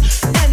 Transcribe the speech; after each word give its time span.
it. 0.00 0.43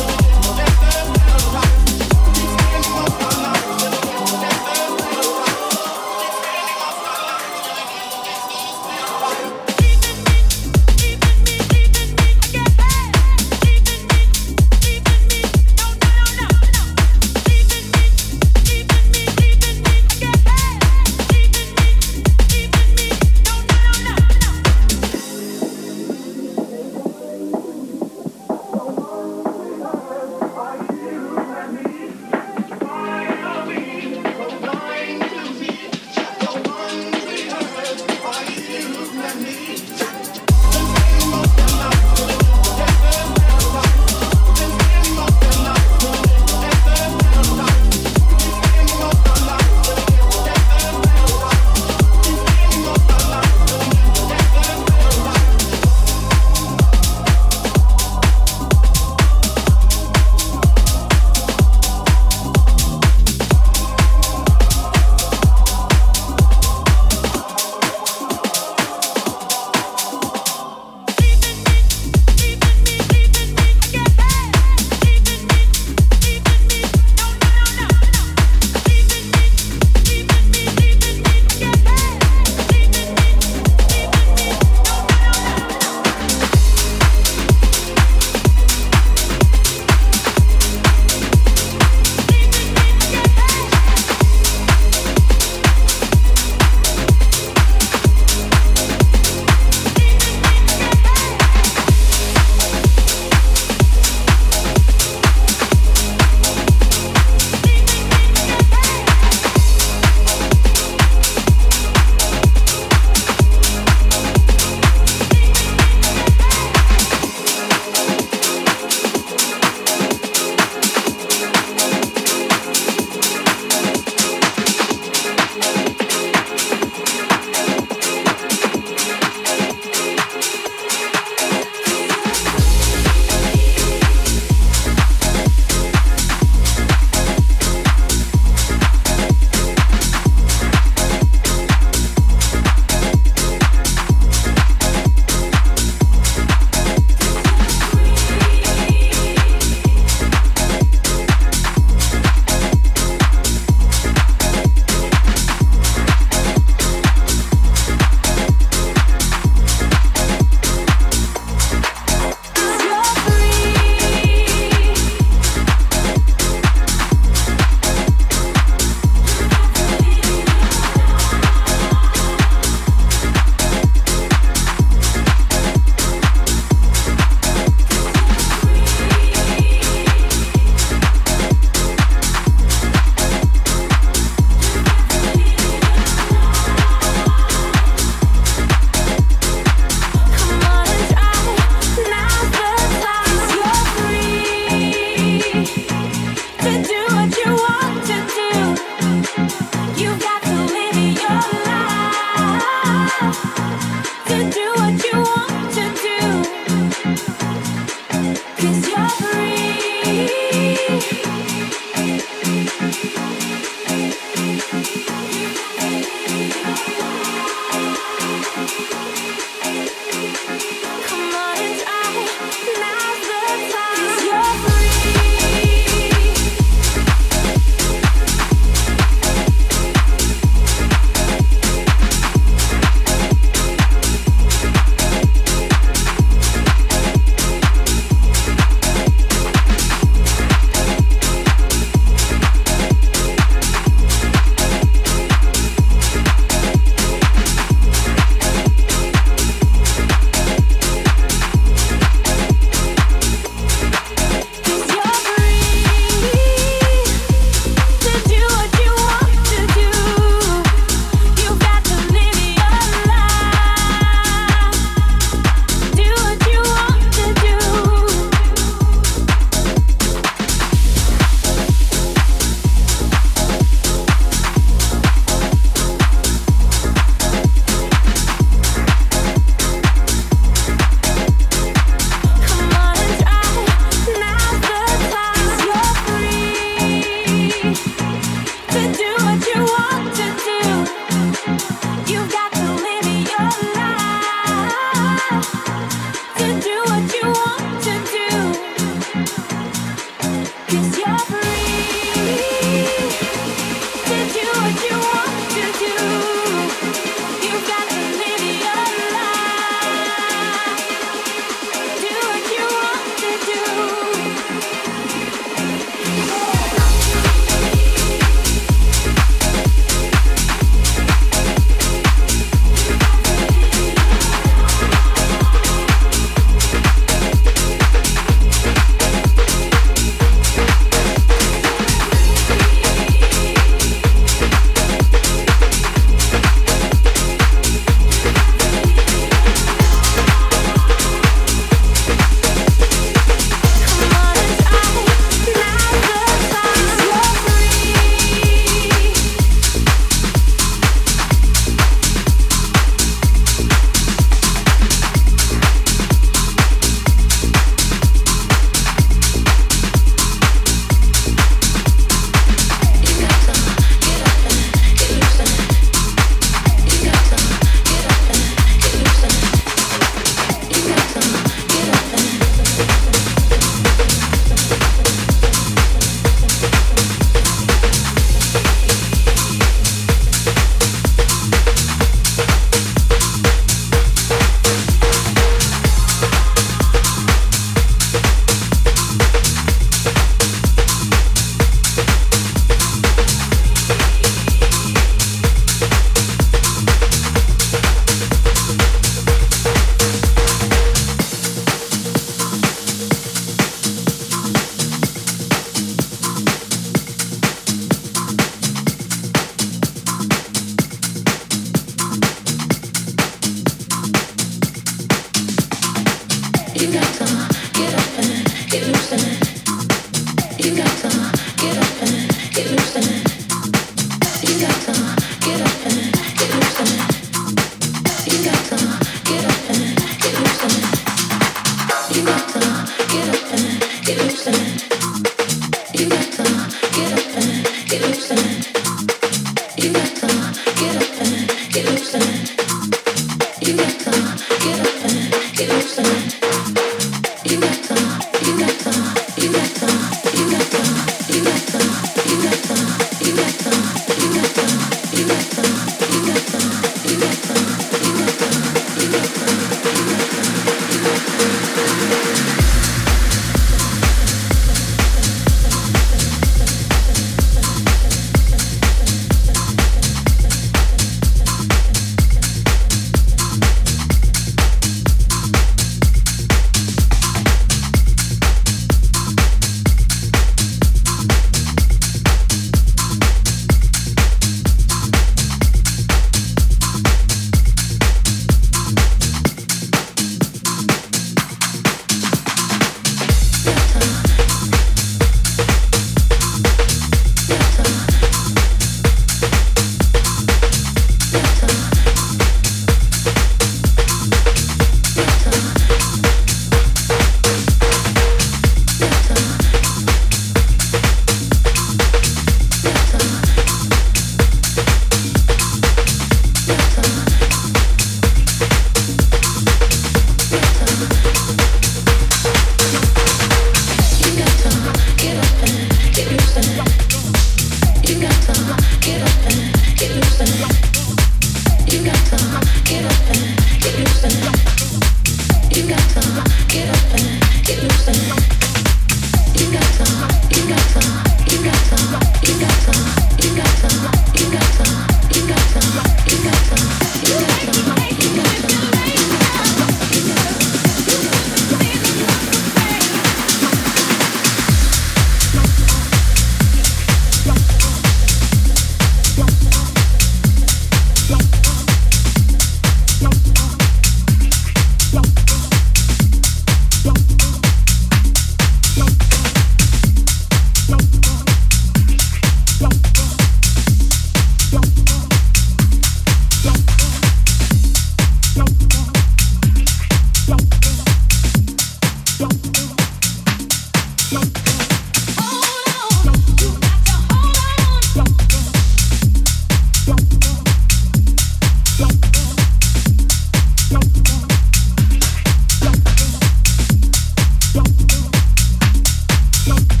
Make 599.67 600.00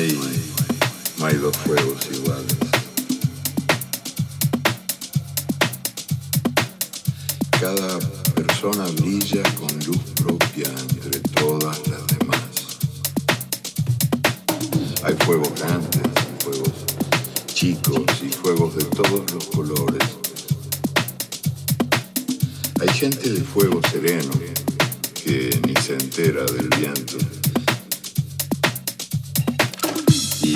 hay, 0.00 0.18
no 1.18 1.26
hay 1.26 1.36
dos 1.36 1.56
fuegos 1.58 2.08
iguales. 2.10 2.56
Cada 7.60 7.98
persona 8.34 8.84
brilla 9.02 9.42
con 9.54 9.68
luz 9.86 10.00
propia 10.22 10.68
entre 10.68 11.20
todas 11.34 11.78
las 11.88 12.06
demás. 12.18 12.40
Hay 15.02 15.14
fuegos 15.26 15.52
grandes, 15.60 16.00
fuegos 16.44 16.72
chicos 17.46 18.04
y 18.22 18.28
fuegos 18.32 18.76
de 18.76 18.84
todos 18.84 19.30
los 19.32 19.46
colores. 19.48 20.08
Hay 22.80 22.88
gente 22.88 23.28
de 23.28 23.42
fuego 23.42 23.80
sereno 23.90 24.32
que 25.22 25.60
ni 25.66 25.74
se 25.82 25.92
entera 25.92 26.44
del 26.44 26.68
viento. 26.78 27.18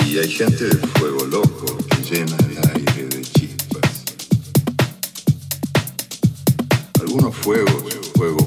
Y 0.03 0.19
hay 0.19 0.29
gente 0.29 0.65
de 0.65 0.89
fuego 0.99 1.25
loco 1.27 1.79
que 1.89 2.03
llena 2.03 2.37
el 2.51 2.59
aire 2.75 3.07
de 3.07 3.23
chispas. 3.23 4.03
Algunos 7.01 7.33
fuegos, 7.37 7.85
fuegos 8.17 8.45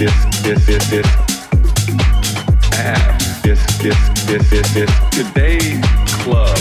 this, 0.00 0.24
this, 0.40 0.64
this, 0.64 0.88
this, 0.88 1.06
ah, 2.72 3.40
this, 3.42 3.60
this, 3.82 3.98
this, 4.24 4.48
this, 4.48 4.72
this, 4.72 4.90
today's 5.10 5.84
club, 6.24 6.56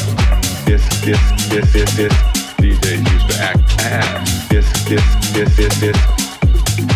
this, 0.66 0.84
this, 1.06 1.22
this, 1.48 1.72
this, 1.72 1.96
this, 1.96 2.14
DJs 2.60 3.00
used 3.14 3.30
to 3.30 3.40
act, 3.40 3.60
ah, 3.80 4.20
this, 4.50 4.68
this, 4.90 5.06
this, 5.32 5.56
this, 5.56 5.80
this, 5.80 5.98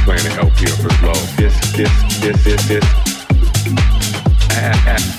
playing 0.03 0.27
the 0.27 0.35
LP 0.43 0.67
up 0.67 0.79
for 0.83 0.91
slow, 0.99 1.15
this, 1.37 1.55
this, 1.77 1.93
this, 2.19 2.43
this, 2.43 2.67
this 2.67 2.83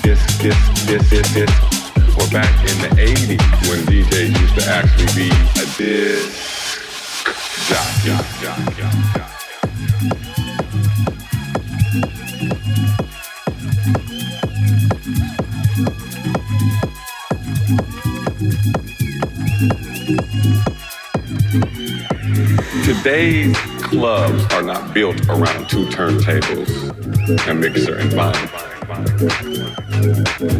this, 0.03 0.21
this, 0.37 0.85
this, 0.85 1.09
this, 1.09 1.33
this. 1.33 1.51
We're 2.15 2.29
back 2.29 2.53
in 2.69 2.77
the 2.85 2.89
80s 3.01 3.41
when 3.67 3.79
DJs 3.89 4.39
used 4.39 4.55
to 4.59 4.65
actually 4.69 5.09
be 5.15 5.29
a 5.59 5.65
disc. 5.75 6.45
Today's 23.05 23.55
clubs 23.83 24.43
are 24.51 24.63
not 24.63 24.91
built 24.91 25.29
around 25.29 25.69
two 25.69 25.85
turntables, 25.89 26.67
a 27.47 27.53
mixer, 27.53 27.99
and 27.99 28.09
vinyl. 28.09 28.49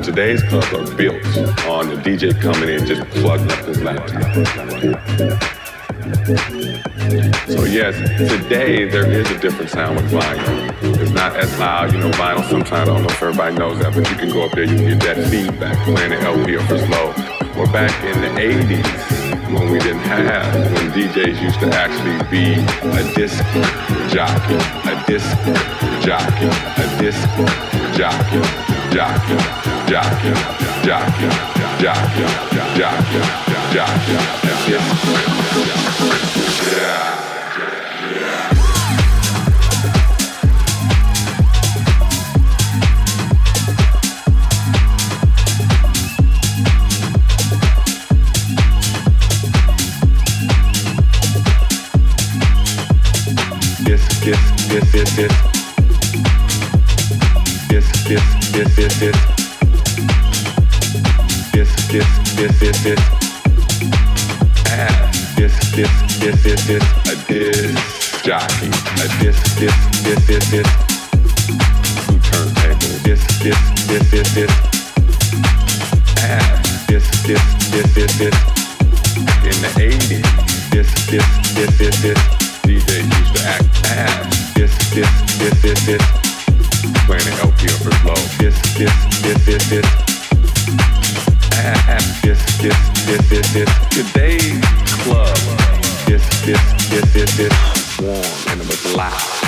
Today's 0.04 0.43
clubs 0.43 0.72
are 0.72 0.96
built 0.96 1.26
on 1.66 1.89
the 1.89 1.96
DJ 1.96 2.39
coming 2.39 2.70
in 2.70 2.86
just 2.86 3.02
plugging 3.10 3.52
up 3.52 3.66
his 3.66 3.82
laptop. 3.82 4.22
So 7.48 7.64
yes, 7.64 7.98
today 8.30 8.88
there 8.89 9.10
is 9.10 9.32
a 9.32 9.39
different 9.39 9.72
sound 9.72 9.96
with 9.96 10.12
vinyl. 10.12 11.02
It's 11.02 11.12
not 11.14 11.36
as 11.36 11.58
loud, 11.58 11.93
you 11.93 11.98
know, 11.98 12.12
vinyl 12.12 12.48
sometimes, 12.48 12.72
I 12.72 12.86
don't 12.86 13.02
know 13.02 13.10
if 13.10 13.24
everybody 13.24 13.56
knows 13.56 13.80
that, 13.80 13.96
but 13.96 14.08
you 14.08 14.18
can 14.18 14.30
go 14.30 14.46
up 14.46 14.52
there, 14.52 14.66
you 14.66 14.76
can 14.76 15.00
get 15.00 15.16
that 15.16 15.32
feedback 15.32 15.84
playing 15.84 16.12
the 16.12 16.22
LP 16.22 16.58
for 16.68 16.78
slow. 16.78 17.12
We're 17.58 17.74
back 17.74 17.91
in 18.04 18.22
the 18.22 18.30
80s 18.39 19.14
when 19.54 19.72
we 19.72 19.80
didn't 19.80 20.00
have, 20.00 20.54
when 20.74 20.91
DJs 20.91 21.41
used 21.41 21.60
to 21.60 21.68
actually 21.74 22.18
be 22.30 22.54
a 22.54 23.04
disc 23.14 23.43
jockey, 24.10 24.56
a 24.89 24.96
disc 25.06 25.38
jockey, 26.02 26.50
a 26.78 26.86
disc 27.00 27.28
jockey, 27.98 28.41
jockey, 28.91 29.38
jockey, 29.89 30.34
jockey, 30.84 31.30
jockey, 31.82 32.26
jockey, 32.76 33.22
jockey, 33.74 34.16
a 34.43 34.56
disc. 34.68 34.89
Yeah. 36.72 37.24
In 79.45 79.61
the 79.61 79.67
80s. 79.78 80.69
This, 80.71 80.89
this, 81.05 81.26
this, 81.53 81.78
this, 81.78 82.01
this. 82.01 82.17
DJ 82.63 83.03
used 83.03 83.36
to 83.36 83.41
act 83.45 83.65
ah, 83.86 84.35
this, 84.66 84.89
this, 84.89 85.38
this, 85.38 85.61
this, 85.61 85.86
this. 85.86 86.01
Playing 87.05 87.38
LP 87.39 87.68
slow. 87.68 88.16
This, 88.39 88.59
this, 88.74 89.22
this, 89.22 89.45
this, 89.45 89.70
this. 89.70 89.86
Ah, 91.53 91.97
this, 92.24 92.57
this, 92.57 93.05
this, 93.05 93.30
this, 93.30 93.53
this. 93.53 93.70
Today's 93.89 94.59
club. 95.03 95.38
This, 96.07 96.24
this, 96.45 96.89
this, 96.89 97.13
this, 97.13 97.38
this. 97.38 97.99
Warm 98.01 98.24
and 98.49 98.61
it 98.61 98.68
was 98.68 98.95
loud. 98.95 99.45